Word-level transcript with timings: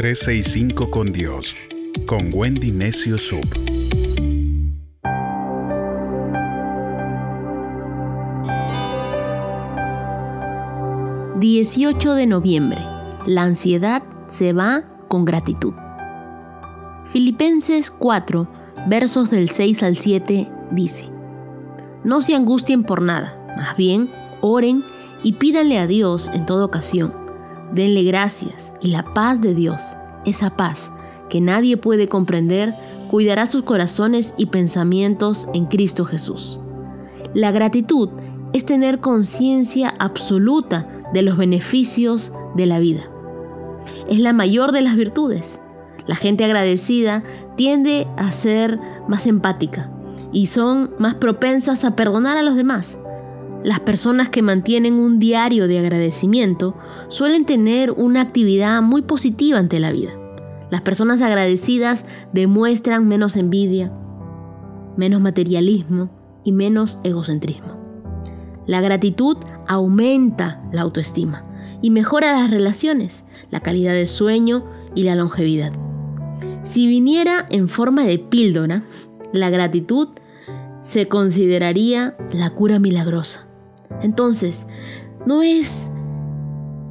365 0.00 0.90
con 0.90 1.12
Dios, 1.12 1.54
con 2.06 2.30
Wendy 2.32 2.70
Necio 2.70 3.18
Sub. 3.18 3.44
...18 11.38 12.14
de 12.14 12.26
noviembre... 12.26 12.80
...la 13.26 13.42
ansiedad 13.42 14.02
se 14.26 14.54
va 14.54 14.84
con 15.08 15.26
gratitud... 15.26 15.74
Filipenses 17.04 17.90
4... 17.90 18.48
...versos 18.88 19.28
del 19.28 19.50
6 19.50 19.82
al 19.82 19.98
7... 19.98 20.50
...dice... 20.70 21.10
No 22.04 22.22
se 22.22 22.34
angustien 22.34 22.84
por 22.84 23.02
nada... 23.02 23.38
...más 23.54 23.76
bien, 23.76 24.10
oren 24.40 24.82
y 25.22 25.34
pídanle 25.34 25.78
a 25.78 25.86
Dios 25.86 26.30
en 26.32 26.46
toda 26.46 26.64
ocasión. 26.64 27.19
Denle 27.72 28.02
gracias 28.02 28.72
y 28.80 28.88
la 28.88 29.04
paz 29.14 29.40
de 29.40 29.54
Dios, 29.54 29.96
esa 30.24 30.56
paz 30.56 30.92
que 31.28 31.40
nadie 31.40 31.76
puede 31.76 32.08
comprender, 32.08 32.74
cuidará 33.08 33.46
sus 33.46 33.62
corazones 33.62 34.34
y 34.36 34.46
pensamientos 34.46 35.48
en 35.54 35.66
Cristo 35.66 36.04
Jesús. 36.04 36.58
La 37.34 37.52
gratitud 37.52 38.10
es 38.52 38.66
tener 38.66 39.00
conciencia 39.00 39.94
absoluta 39.98 40.88
de 41.14 41.22
los 41.22 41.36
beneficios 41.36 42.32
de 42.56 42.66
la 42.66 42.80
vida. 42.80 43.02
Es 44.08 44.18
la 44.18 44.32
mayor 44.32 44.72
de 44.72 44.82
las 44.82 44.96
virtudes. 44.96 45.60
La 46.06 46.16
gente 46.16 46.44
agradecida 46.44 47.22
tiende 47.56 48.08
a 48.16 48.32
ser 48.32 48.78
más 49.08 49.26
empática 49.26 49.92
y 50.32 50.46
son 50.46 50.90
más 50.98 51.14
propensas 51.14 51.84
a 51.84 51.94
perdonar 51.94 52.36
a 52.36 52.42
los 52.42 52.56
demás. 52.56 52.98
Las 53.62 53.80
personas 53.80 54.30
que 54.30 54.40
mantienen 54.40 54.94
un 54.94 55.18
diario 55.18 55.68
de 55.68 55.78
agradecimiento 55.78 56.76
suelen 57.08 57.44
tener 57.44 57.90
una 57.90 58.22
actividad 58.22 58.80
muy 58.80 59.02
positiva 59.02 59.58
ante 59.58 59.80
la 59.80 59.92
vida. 59.92 60.12
Las 60.70 60.80
personas 60.80 61.20
agradecidas 61.20 62.06
demuestran 62.32 63.06
menos 63.06 63.36
envidia, 63.36 63.92
menos 64.96 65.20
materialismo 65.20 66.10
y 66.42 66.52
menos 66.52 66.98
egocentrismo. 67.04 67.76
La 68.66 68.80
gratitud 68.80 69.36
aumenta 69.68 70.62
la 70.72 70.80
autoestima 70.80 71.44
y 71.82 71.90
mejora 71.90 72.32
las 72.32 72.50
relaciones, 72.50 73.26
la 73.50 73.60
calidad 73.60 73.92
de 73.92 74.06
sueño 74.06 74.64
y 74.94 75.02
la 75.02 75.16
longevidad. 75.16 75.72
Si 76.62 76.86
viniera 76.86 77.46
en 77.50 77.68
forma 77.68 78.04
de 78.04 78.18
píldora, 78.18 78.84
la 79.34 79.50
gratitud 79.50 80.08
se 80.80 81.08
consideraría 81.08 82.16
la 82.32 82.50
cura 82.50 82.78
milagrosa. 82.78 83.49
Entonces, 84.02 84.66
no 85.26 85.42
es 85.42 85.90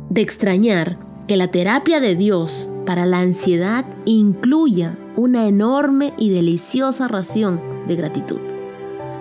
de 0.10 0.22
extrañar 0.22 1.00
que 1.28 1.38
la 1.38 1.50
terapia 1.50 2.00
de 2.00 2.16
Dios 2.16 2.70
para 2.86 3.06
la 3.06 3.20
ansiedad 3.20 3.86
incluya 4.06 4.98
una 5.16 5.48
enorme 5.48 6.14
y 6.18 6.30
deliciosa 6.30 7.08
ración 7.08 7.62
de 7.88 7.96
gratitud. 7.96 8.40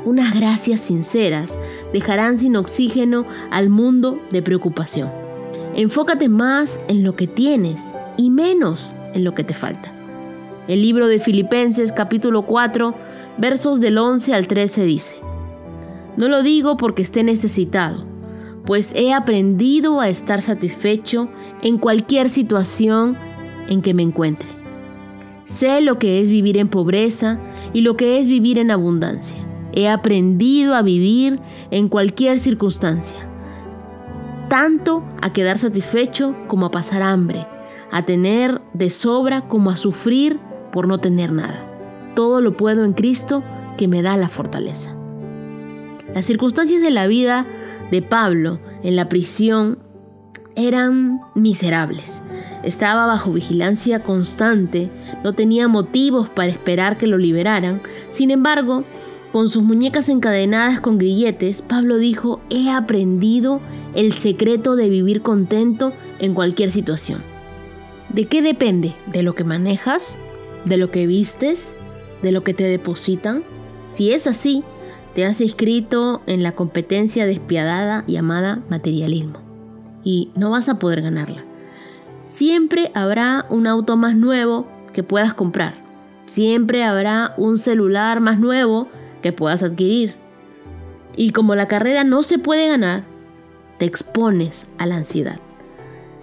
Unas 0.05 0.35
gracias 0.35 0.81
sinceras 0.81 1.59
dejarán 1.93 2.39
sin 2.39 2.57
oxígeno 2.57 3.27
al 3.51 3.69
mundo 3.69 4.19
de 4.31 4.41
preocupación. 4.43 5.11
Enfócate 5.75 6.29
más 6.29 6.81
en 6.89 7.03
lo 7.03 7.15
que 7.15 7.27
tienes 7.27 7.93
y 8.17 8.31
menos 8.31 8.95
en 9.13 9.25
lo 9.25 9.35
que 9.35 9.45
te 9.45 9.55
falta. 9.55 9.93
El 10.67 10.83
libro 10.83 11.09
de 11.09 11.21
Filipenses 11.21 11.93
capítulo 11.93 12.43
4 12.43 12.95
versos 13.39 13.81
del 13.81 13.99
11 13.99 14.35
al 14.35 14.47
13 14.47 14.85
dice, 14.85 15.17
no 16.19 16.27
lo 16.29 16.43
digo 16.43 16.77
porque 16.77 17.01
esté 17.01 17.23
necesitado, 17.23 18.05
pues 18.67 18.93
he 18.97 19.15
aprendido 19.15 20.01
a 20.01 20.09
estar 20.09 20.43
satisfecho 20.43 21.29
en 21.63 21.79
cualquier 21.79 22.29
situación 22.29 23.17
en 23.69 23.83
que 23.83 23.95
me 23.95 24.03
encuentre. 24.03 24.49
Sé 25.45 25.81
lo 25.81 26.01
que 26.01 26.21
es 26.21 26.29
vivir 26.29 26.59
en 26.59 26.69
pobreza 26.69 27.39
y 27.73 27.83
lo 27.83 27.97
que 27.97 28.19
es 28.19 28.27
vivir 28.27 28.59
en 28.59 28.73
abundancia. 28.73 29.39
He 29.73 29.89
aprendido 29.89 30.75
a 30.75 30.83
vivir 30.83 31.39
en 31.71 31.89
cualquier 31.89 32.41
circunstancia, 32.41 33.17
tanto 34.49 35.05
a 35.23 35.33
quedar 35.33 35.59
satisfecho 35.59 36.35
como 36.49 36.67
a 36.67 36.73
pasar 36.73 37.01
hambre, 37.01 37.47
a 37.93 38.05
tener 38.05 38.61
de 38.75 38.91
sobra 38.91 39.47
como 39.47 39.71
a 39.71 39.77
sufrir 39.77 40.41
por 40.73 40.89
no 40.89 40.99
tener 40.99 41.31
nada. 41.31 41.65
Todo 42.17 42.41
lo 42.41 42.57
puedo 42.57 42.85
en 42.85 42.93
Cristo 42.93 43.45
que 43.77 43.87
me 43.87 44.03
da 44.03 44.17
la 44.17 44.29
fortaleza. 44.29 44.98
Las 46.15 46.27
circunstancias 46.27 46.81
de 46.81 46.91
la 46.91 47.07
vida 47.07 47.47
de 47.91 48.03
Pablo 48.03 48.61
en 48.83 48.97
la 48.97 49.09
prisión 49.09 49.79
eran 50.57 51.21
miserables. 51.35 52.23
Estaba 52.65 53.07
bajo 53.07 53.33
vigilancia 53.33 54.01
constante, 54.01 54.91
no 55.23 55.33
tenía 55.33 55.69
motivos 55.69 56.29
para 56.29 56.51
esperar 56.51 56.99
que 56.99 57.07
lo 57.07 57.17
liberaran. 57.17 57.81
Sin 58.09 58.31
embargo, 58.31 58.85
con 59.33 59.51
sus 59.51 59.63
muñecas 59.63 60.09
encadenadas 60.09 60.81
con 60.81 60.99
grilletes, 60.99 61.63
Pablo 61.63 61.99
dijo, 61.99 62.41
he 62.51 62.71
aprendido 62.71 63.61
el 63.95 64.13
secreto 64.13 64.75
de 64.75 64.89
vivir 64.89 65.23
contento 65.23 65.93
en 66.19 66.35
cualquier 66.35 66.73
situación. 66.73 67.23
¿De 68.09 68.25
qué 68.25 68.43
depende? 68.43 68.95
¿De 69.07 69.23
lo 69.23 69.35
que 69.35 69.45
manejas? 69.45 70.19
¿De 70.65 70.77
lo 70.77 70.91
que 70.91 71.07
vistes? 71.07 71.77
¿De 72.23 72.33
lo 72.33 72.43
que 72.43 72.55
te 72.55 72.65
depositan? 72.65 73.45
Si 73.89 74.13
es 74.13 74.27
así, 74.27 74.65
te 75.15 75.25
has 75.25 75.41
inscrito 75.41 76.23
en 76.27 76.43
la 76.43 76.53
competencia 76.53 77.27
despiadada 77.27 78.05
llamada 78.07 78.63
materialismo 78.69 79.41
y 80.05 80.31
no 80.35 80.51
vas 80.51 80.69
a 80.69 80.79
poder 80.79 81.03
ganarla. 81.03 81.45
Siempre 82.23 82.91
habrá 82.95 83.47
un 83.51 83.67
auto 83.67 83.97
más 83.97 84.17
nuevo 84.17 84.67
que 84.93 85.03
puedas 85.03 85.35
comprar. 85.35 85.75
Siempre 86.27 86.85
habrá 86.85 87.35
un 87.37 87.59
celular 87.59 88.21
más 88.21 88.39
nuevo 88.39 88.89
que 89.23 89.33
puedas 89.33 89.63
adquirir. 89.63 90.15
Y 91.17 91.31
como 91.31 91.55
la 91.55 91.69
carrera 91.69 92.05
no 92.05 92.23
se 92.23 92.39
puede 92.39 92.69
ganar, 92.69 93.05
te 93.79 93.87
expones 93.87 94.67
a 94.79 94.87
la 94.87 94.97
ansiedad. 94.97 95.41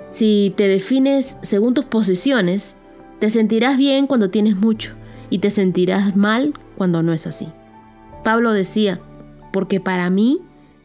Si 0.07 0.53
te 0.56 0.67
defines 0.67 1.38
según 1.41 1.73
tus 1.73 1.85
posesiones, 1.85 2.75
te 3.19 3.29
sentirás 3.29 3.78
bien 3.78 4.07
cuando 4.07 4.29
tienes 4.29 4.56
mucho 4.56 4.94
y 5.29 5.40
te 5.40 5.50
sentirás 5.50 6.16
mal 6.16 6.53
cuando 6.78 7.02
no 7.02 7.13
es 7.13 7.28
así. 7.28 7.50
Pablo 8.25 8.53
decía, 8.53 9.00
porque 9.53 9.80
para 9.80 10.09
mí 10.09 10.41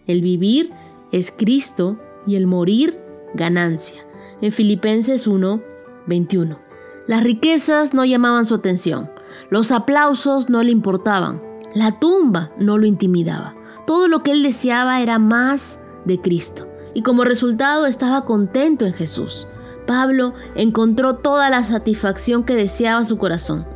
el 0.07 0.21
vivir 0.21 0.71
es 1.11 1.33
Cristo 1.33 1.99
y 2.27 2.37
el 2.37 2.47
morir 2.47 3.01
ganancia. 3.33 4.07
En 4.43 4.53
Filipenses 4.53 5.27
1, 5.27 5.63
21. 6.07 6.59
Las 7.07 7.25
riquezas 7.25 7.95
no 7.95 8.05
llamaban 8.05 8.45
su 8.45 8.55
atención, 8.55 9.11
los 9.49 9.73
aplausos 9.73 10.51
no 10.51 10.63
le 10.63 10.71
importaban, 10.71 11.43
la 11.75 11.99
tumba 11.99 12.51
no 12.59 12.77
lo 12.77 12.85
intimidaba. 12.85 13.57
Todo 13.87 14.07
lo 14.07 14.23
que 14.23 14.33
él 14.33 14.43
deseaba 14.43 15.01
era 15.01 15.19
más 15.19 15.81
de 16.05 16.21
Cristo 16.21 16.69
y 16.93 17.03
como 17.03 17.25
resultado 17.25 17.87
estaba 17.87 18.27
contento 18.27 18.85
en 18.85 18.93
Jesús. 18.93 19.47
Pablo 19.87 20.35
encontró 20.57 21.17
toda 21.17 21.49
la 21.49 21.65
satisfacción 21.65 22.45
que 22.45 22.55
deseaba 22.55 23.03
su 23.05 23.17
corazón. 23.17 23.67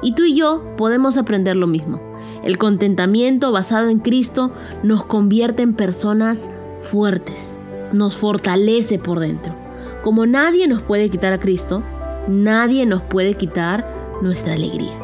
Y 0.00 0.14
tú 0.14 0.24
y 0.24 0.34
yo 0.34 0.74
podemos 0.78 1.18
aprender 1.18 1.56
lo 1.56 1.66
mismo. 1.66 2.11
El 2.44 2.58
contentamiento 2.58 3.52
basado 3.52 3.88
en 3.88 4.00
Cristo 4.00 4.52
nos 4.82 5.04
convierte 5.04 5.62
en 5.62 5.74
personas 5.74 6.50
fuertes, 6.80 7.60
nos 7.92 8.16
fortalece 8.16 8.98
por 8.98 9.20
dentro. 9.20 9.54
Como 10.02 10.26
nadie 10.26 10.66
nos 10.66 10.82
puede 10.82 11.08
quitar 11.08 11.32
a 11.32 11.38
Cristo, 11.38 11.82
nadie 12.26 12.86
nos 12.86 13.02
puede 13.02 13.34
quitar 13.34 13.86
nuestra 14.22 14.54
alegría. 14.54 14.98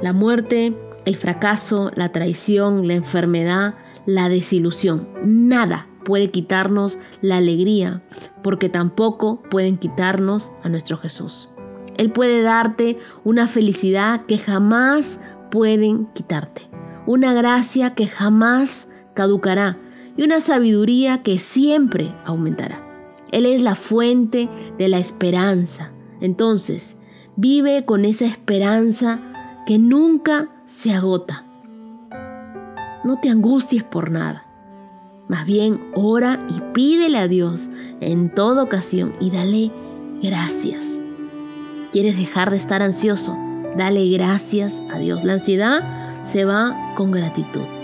La 0.00 0.12
muerte, 0.12 0.76
el 1.04 1.16
fracaso, 1.16 1.90
la 1.94 2.10
traición, 2.10 2.86
la 2.86 2.94
enfermedad, 2.94 3.74
la 4.06 4.28
desilusión, 4.28 5.08
nada 5.24 5.88
puede 6.04 6.30
quitarnos 6.30 6.98
la 7.22 7.38
alegría, 7.38 8.02
porque 8.42 8.68
tampoco 8.68 9.42
pueden 9.50 9.78
quitarnos 9.78 10.52
a 10.62 10.68
nuestro 10.68 10.98
Jesús. 10.98 11.48
Él 11.96 12.10
puede 12.10 12.42
darte 12.42 12.98
una 13.24 13.48
felicidad 13.48 14.26
que 14.26 14.38
jamás 14.38 15.20
pueden 15.50 16.06
quitarte. 16.14 16.62
Una 17.06 17.32
gracia 17.32 17.94
que 17.94 18.06
jamás 18.06 18.90
caducará 19.14 19.78
y 20.16 20.24
una 20.24 20.40
sabiduría 20.40 21.22
que 21.22 21.38
siempre 21.38 22.14
aumentará. 22.24 22.86
Él 23.30 23.46
es 23.46 23.60
la 23.60 23.74
fuente 23.74 24.48
de 24.78 24.88
la 24.88 24.98
esperanza. 24.98 25.92
Entonces, 26.20 26.98
vive 27.36 27.84
con 27.84 28.04
esa 28.04 28.26
esperanza 28.26 29.20
que 29.66 29.78
nunca 29.78 30.50
se 30.64 30.92
agota. 30.92 31.44
No 33.04 33.18
te 33.20 33.28
angusties 33.28 33.82
por 33.82 34.10
nada. 34.10 34.46
Más 35.28 35.46
bien, 35.46 35.80
ora 35.94 36.46
y 36.48 36.60
pídele 36.72 37.18
a 37.18 37.28
Dios 37.28 37.70
en 38.00 38.32
toda 38.34 38.62
ocasión 38.62 39.12
y 39.20 39.30
dale 39.30 39.72
gracias. 40.22 41.00
¿Quieres 41.92 42.16
dejar 42.16 42.50
de 42.50 42.56
estar 42.56 42.82
ansioso? 42.82 43.36
Dale 43.76 44.08
gracias 44.10 44.82
a 44.92 44.98
Dios. 44.98 45.24
La 45.24 45.34
ansiedad 45.34 45.82
se 46.24 46.44
va 46.44 46.92
con 46.96 47.10
gratitud. 47.10 47.83